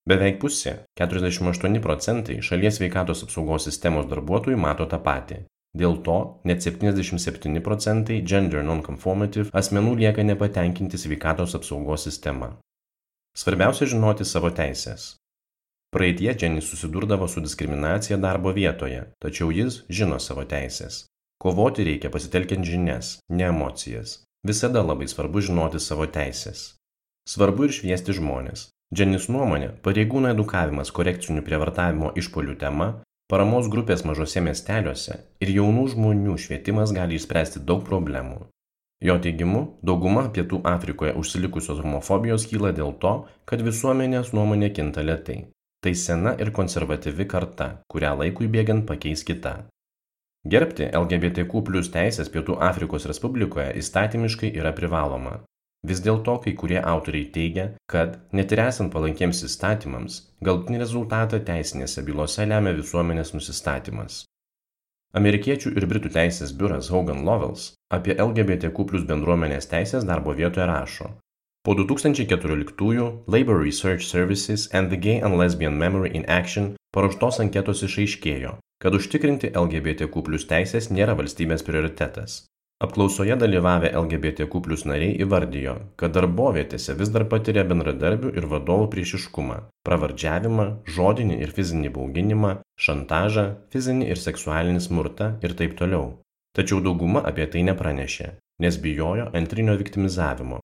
[0.07, 5.41] Beveik pusė, 48 procentai šalies sveikatos apsaugos sistemos darbuotojų mato tą patį.
[5.75, 12.53] Dėl to net 77 procentai gender nonconformative asmenų lieka nepatenkinti sveikatos apsaugos sistema.
[13.35, 15.17] Svarbiausia žinoti savo teisės.
[15.95, 21.05] Praeitie Dženis susidurdavo su diskriminacija darbo vietoje, tačiau jis žino savo teisės.
[21.39, 24.17] Kovoti reikia pasitelkiant žinias, ne emocijas.
[24.47, 26.73] Visada labai svarbu žinoti savo teisės.
[27.29, 28.67] Svarbu ir šviesti žmonės.
[28.95, 32.91] Dženis nuomonė, pareigūnų edukavimas korekcinių prievartavimo išpolių tema,
[33.31, 38.45] paramos grupės mažose miesteliuose ir jaunų žmonių švietimas gali išspręsti daug problemų.
[39.07, 45.45] Jo teigimu, dauguma Pietų Afrikoje užsilikusios homofobijos kyla dėl to, kad visuomenės nuomonė kinta lietai.
[45.85, 49.57] Tai sena ir konservatyvi karta, kurią laikui bėgant pakeis kita.
[50.47, 55.35] Gerbti LGBTQ plus teisės Pietų Afrikos Respublikoje įstatymiškai yra privaloma.
[55.89, 62.03] Vis dėlto kai kurie autoriai teigia, kad, net ir esant palankiems įstatymams, galutinį rezultatą teisinėse
[62.07, 64.23] bylose lemia visuomenės nusistatymas.
[65.21, 71.13] Amerikiečių ir Britų teisės biuras Hogan Lovells apie LGBTQ plus bendruomenės teisės darbo vietoje rašo,
[71.67, 77.81] Po 2014 Labor Research Services and the Gay and Lesbian Memory in Action paruoštos anketos
[77.83, 82.37] išaiškėjo, kad užtikrinti LGBTQ plus teisės nėra valstybės prioritetas.
[82.79, 89.57] Apklausoje dalyvavę LGBTQ plus nariai įvardijo, kad darbovietėse vis dar patiria bendradarbių ir vadovų priešiškumą,
[89.89, 96.13] pravardžiavimą, žodinį ir fizinį bauginimą, šantažą, fizinį ir seksualinį smurtą ir taip toliau.
[96.55, 98.31] Tačiau dauguma apie tai nepranešė,
[98.63, 100.63] nes bijojo antrinio viktimizavimo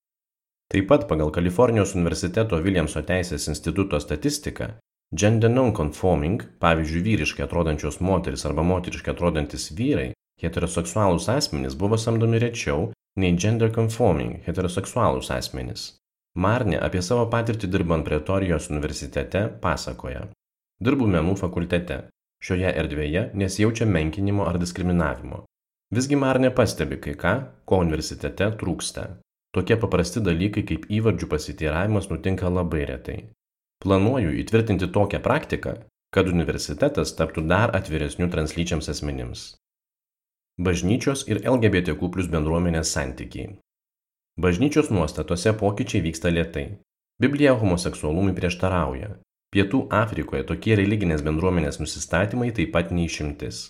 [0.72, 4.70] Taip pat pagal Kalifornijos universiteto Williamso teisės instituto statistiką,
[5.14, 12.88] gender non-conforming, pavyzdžiui, vyriškai atrodančios moteris arba moteriškai atrodantis vyrai, heteroseksualūs asmenys buvo samdomi rečiau
[13.20, 15.92] nei gender conforming, heteroseksualūs asmenys.
[16.34, 20.24] Marne apie savo patirtį dirbant Pretorijos universitete pasakoja.
[20.82, 22.08] Dirbu menų fakultete.
[22.42, 25.44] Šioje erdvėje nesijaučia menkinimo ar diskriminavimo.
[25.94, 29.06] Visgi Marne pastebi kai ką, ko universitete trūksta.
[29.54, 33.18] Tokie paprasti dalykai kaip įvardžių pasiteiravimas nutinka labai retai.
[33.84, 35.76] Planuoju įtvirtinti tokią praktiką,
[36.14, 39.44] kad universitetas taptų dar atviresnių translyčiams asmenims.
[40.58, 43.54] Bažnyčios ir LGBTQ plus bendruomenės santykiai.
[44.38, 46.66] Bažnyčios nuostatose pokyčiai vyksta lietai.
[47.22, 49.14] Biblija homoseksualumui prieštarauja.
[49.54, 53.68] Pietų Afrikoje tokie religinės bendruomenės nusistatymai taip pat neišimtis.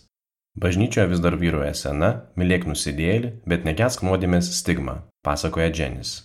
[0.56, 6.22] Bažnyčioje vis dar vyruoja sena, mylėk nusidėlį, bet nekesk nuodėmės stigma, pasakoja Dženis.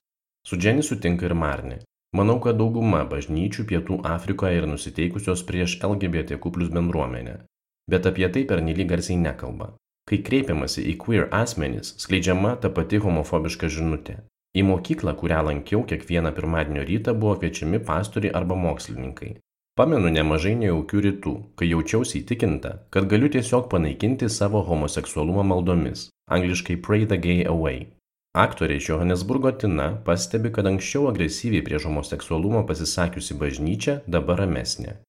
[0.47, 1.79] Su Dženis sutinka ir Marni.
[2.17, 7.35] Manau, kad dauguma bažnyčių Pietų Afrikoje yra nusiteikusios prieš LGBTQ plus bendruomenę,
[7.91, 9.75] bet apie tai per nelį garsiai nekalba.
[10.09, 14.15] Kai kreipiamasi į queer asmenys, skleidžiama ta pati homofobiška žinutė.
[14.57, 19.35] Į mokyklą, kurią lankiau kiekvieną pirmadienio rytą, buvo kviečiami pastoriai arba mokslininkai.
[19.77, 26.81] Pamenu nemažai nejaukių rytų, kai jaučiausi įtikinta, kad galiu tiesiog panaikinti savo homoseksualumą maldomis, angliškai
[26.81, 27.85] Pray the Gay Away.
[28.37, 34.99] Aktorė iš Johannesburgo Tina pastebi, kad anksčiau agresyviai prieš homoseksualumą pasisakiusi bažnyčia dabar ramesnė.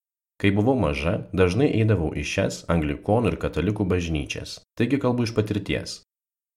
[0.40, 5.98] Kai buvau maža, dažnai eidavau į šias anglikonų ir katalikų bažnyčias, taigi kalbu iš patirties.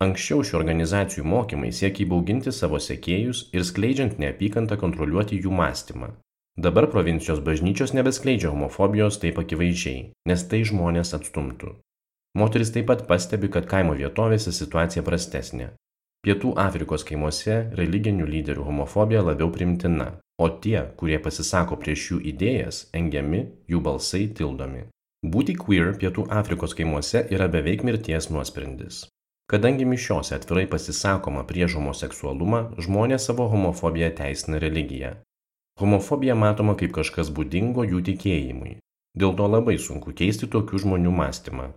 [0.03, 6.13] Anksčiau šių organizacijų mokymai siekia įbauginti savo sekėjus ir skleidžiant neapykantą kontroliuoti jų mąstymą,
[6.55, 11.71] Dabar provincijos bažnyčios nebeskleidžia homofobijos taip akivaizdžiai, nes tai žmonės atstumtų.
[12.37, 15.71] Moteris taip pat pastebi, kad kaimo vietovėse situacija prastesnė.
[16.23, 22.85] Pietų Afrikos kaimuose religinių lyderių homofobija labiau primtina, o tie, kurie pasisako prieš jų idėjas,
[22.95, 24.85] engiami, jų balsai tildomi.
[25.35, 29.03] Būti queer Pietų Afrikos kaimuose yra beveik mirties nuosprendis.
[29.51, 35.17] Kadangi mišiose atvirai pasisakoma prieš homoseksualumą, žmonės savo homofobiją teisina religiją,
[35.81, 38.75] Homofobija matoma kaip kažkas būdingo jų tikėjimui.
[39.17, 41.71] Dėl to labai sunku keisti tokių žmonių mąstymą.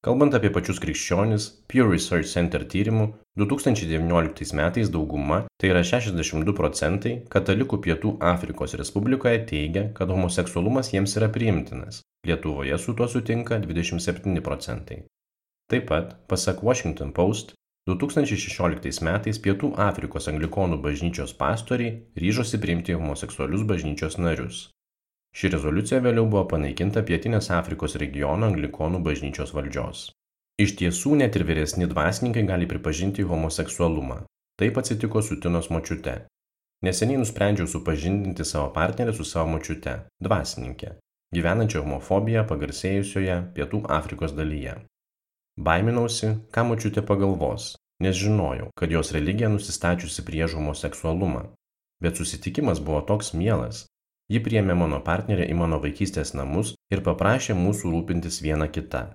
[0.00, 3.04] Kalbant apie pačius krikščionis, Pew Research Center tyrimų
[3.36, 11.18] 2019 metais dauguma, tai yra 62 procentai, katalikų Pietų Afrikos Respublikoje teigia, kad homoseksualumas jiems
[11.20, 12.00] yra priimtinas.
[12.24, 15.02] Lietuvoje su tuo sutinka 27 procentai.
[15.68, 17.52] Taip pat, pasak Washington Post,
[17.92, 24.70] 2016 metais Pietų Afrikos anglikonų bažnyčios pastoriai ryžosi priimti homoseksualius bažnyčios narius.
[25.36, 30.08] Ši rezoliucija vėliau buvo panaikinta Pietinės Afrikos regiono anglikonų bažnyčios valdžios.
[30.60, 34.24] Iš tiesų net ir vyresni dvasininkai gali pripažinti homoseksualumą.
[34.60, 36.16] Taip atsitiko su Tinos močiute.
[36.84, 39.94] Neseniai nusprendžiau supažindinti savo partnerį su savo močiute,
[40.26, 40.94] dvasininkė,
[41.36, 44.74] gyvenančia homofobiją pagarsėjusioje Pietų Afrikos dalyje.
[45.60, 51.46] Baiminausi, ką močiutė pagalvos, nes žinojau, kad jos religija nusistačiusi prieš homoseksualumą.
[52.00, 53.84] Bet susitikimas buvo toks mielas.
[54.30, 59.08] Ji priėmė mano partnerę į mano vaikystės namus ir paprašė mūsų rūpintis viena kita.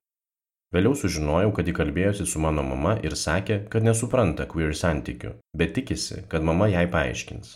[0.75, 5.71] Vėliau sužinojau, kad ji kalbėjosi su mano mama ir sakė, kad nesupranta queer santykių, bet
[5.77, 7.53] tikisi, kad mama jai paaiškins.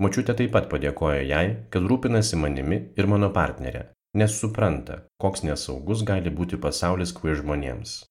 [0.00, 6.06] Močiutė taip pat padėkojo jai, kad rūpinasi manimi ir mano partnerė, nes supranta, koks nesaugus
[6.06, 8.04] gali būti pasaulis queer žmonėms.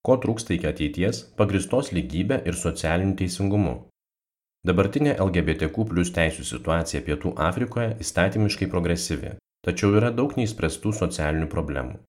[0.00, 3.87] Ko trūksta iki ateities- pagristos lygybė ir socialiniu teisingumu.
[4.66, 12.00] Dabartinė LGBTQ plus teisų situacija Pietų Afrikoje įstatymiškai progresyvi, tačiau yra daug neįspręstų socialinių problemų.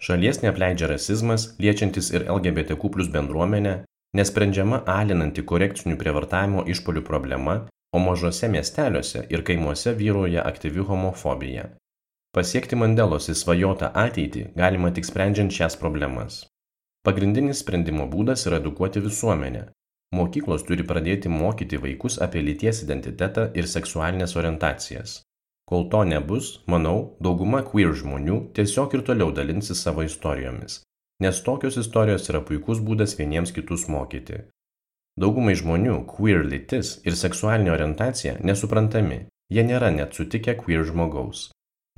[0.00, 3.74] Šalies neapleidžia rasizmas, liečiantis ir LGBTQ plus bendruomenę,
[4.16, 7.56] nesprendžiama alinanti korekcinių prievartavimo išpolių problema,
[7.92, 11.66] o mažose miesteliuose ir kaimuose vyroja aktyvi homofobija.
[12.30, 16.44] Pasiekti Mandelos įsvajotą ateitį galima tik sprendžiant šias problemas.
[17.02, 19.66] Pagrindinis sprendimo būdas yra edukuoti visuomenę.
[20.10, 25.20] Mokyklos turi pradėti mokyti vaikus apie lyties identitetą ir seksualinės orientacijas.
[25.70, 30.80] Kol to nebus, manau, dauguma queer žmonių tiesiog ir toliau dalinsis savo istorijomis,
[31.22, 34.40] nes tokios istorijos yra puikus būdas vieniems kitus mokyti.
[35.20, 41.52] Daugumai žmonių queer lytis ir seksualinė orientacija nesuprantami, jie nėra net sutikę queer žmogaus.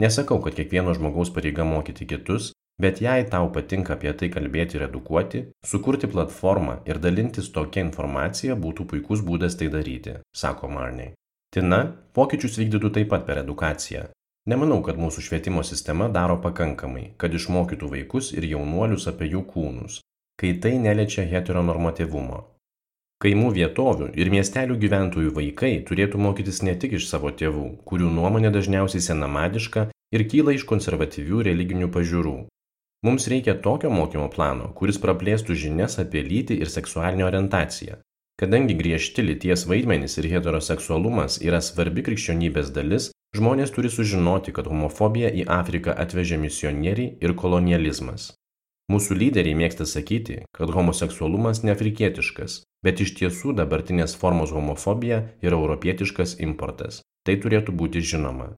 [0.05, 4.87] Nesakau, kad kiekvieno žmogaus pareiga mokyti kitus, bet jei tau patinka apie tai kalbėti ir
[4.89, 11.13] edukuoti, sukurti platformą ir dalintis tokia informacija būtų puikus būdas tai daryti, sako Marney.
[11.53, 11.83] Tina
[12.17, 14.07] pokyčius vykdytų taip pat per edukaciją.
[14.49, 20.01] Nemanau, kad mūsų švietimo sistema daro pakankamai, kad išmokytų vaikus ir jaunuolius apie jų kūnus,
[20.41, 22.41] kai tai neliečia heteronormatyvumo,
[23.23, 28.51] Kaimų vietovių ir miestelių gyventojų vaikai turėtų mokytis ne tik iš savo tėvų, kurių nuomonė
[28.51, 29.85] dažniausiai senamadiška
[30.17, 32.33] ir kyla iš konservatyvių religinių pažiūrų.
[33.03, 37.97] Mums reikia tokio mokymo plano, kuris praplėstų žinias apie lytį ir seksualinę orientaciją.
[38.39, 45.33] Kadangi griežti lyties vaidmenys ir heteroseksualumas yra svarbi krikščionybės dalis, žmonės turi sužinoti, kad homofobiją
[45.43, 48.31] į Afriką atvežė misionieriai ir kolonializmas.
[48.91, 56.39] Mūsų lyderiai mėgsta sakyti, kad homoseksualumas neafrikietiškas, bet iš tiesų dabartinės formos homofobija yra europietiškas
[56.47, 57.03] importas.
[57.27, 58.53] Tai turėtų būti žinoma.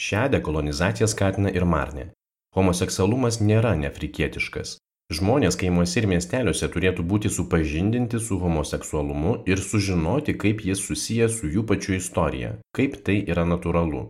[0.00, 2.12] Šią dekolonizaciją skatina ir Marnė.
[2.56, 4.78] Homoseksualumas nėra neafrikietiškas.
[5.10, 11.50] Žmonės kaimuose ir miesteliuose turėtų būti supažindinti su homoseksualumu ir sužinoti, kaip jis susijęs su
[11.50, 14.08] jų pačių istorija, kaip tai yra natūralu.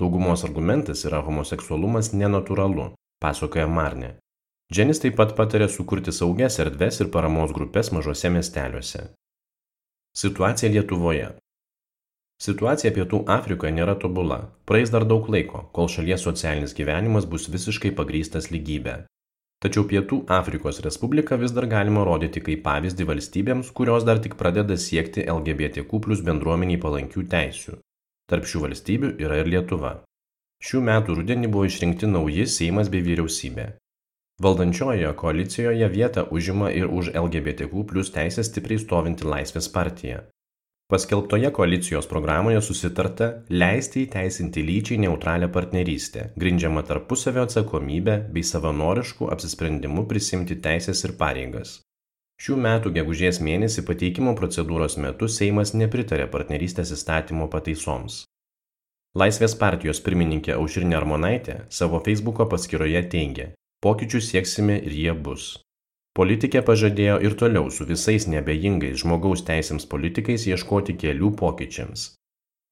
[0.00, 2.90] Daugumos argumentas yra homoseksualumas nenatūralu,
[3.20, 4.14] pasakoja Marnė.
[4.72, 9.10] Dženis taip pat patarė sukurti saugias erdves ir paramos grupės mažose miesteliuose.
[10.16, 11.34] Situacija Lietuvoje.
[12.42, 14.38] Situacija Pietų Afrikoje nėra tobula.
[14.66, 18.94] Praeis dar daug laiko, kol šalies socialinis gyvenimas bus visiškai pagrystas lygybė.
[19.62, 24.74] Tačiau Pietų Afrikos Respubliką vis dar galima rodyti kaip pavyzdį valstybėms, kurios dar tik pradeda
[24.74, 27.76] siekti LGBTQ plus bendruomeniai palankių teisių.
[28.26, 29.94] Tarp šių valstybių yra ir Lietuva.
[30.66, 33.70] Šių metų rudenį buvo išrinkti nauji Seimas bei vyriausybė.
[34.42, 40.24] Valdančiojoje koalicijoje vietą užima ir už LGBTQ plus teisę stipriai stovinti Laisvės partija.
[40.92, 50.04] Paskelbtoje koalicijos programoje susitarta leisti įteisinti lyčiai neutralią partnerystę, grindžiamą tarpusavio atsakomybę bei savanoriškų apsisprendimų
[50.10, 51.72] prisimti teisės ir pareigas.
[52.44, 58.26] Šių metų gegužės mėnesį pateikimo procedūros metu Seimas nepritarė partnerystės įstatymo pataisoms.
[59.16, 65.54] Laisvės partijos pirmininkė Aušrinė Armonaitė savo Facebooko paskyroje teigia, pokyčių sieksime ir jie bus.
[66.18, 72.10] Politikė pažadėjo ir toliau su visais nebejingais žmogaus teisėms politikais ieškoti kelių pokyčiams.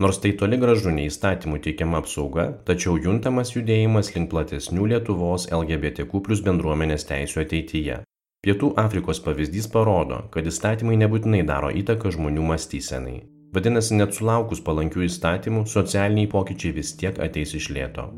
[0.05, 6.21] Nors tai toli gražu ne įstatymų teikiama apsauga, tačiau juntamas judėjimas link platesnių Lietuvos LGBTQ
[6.27, 7.99] plus bendruomenės teisų ateityje.
[8.45, 13.21] Pietų Afrikos pavyzdys parodo, kad įstatymai nebūtinai daro įtaką žmonių mąstysenai.
[13.57, 18.11] Vadinasi, net sulaukus palankių įstatymų, socialiniai pokyčiai vis tiek ateis iš lėto.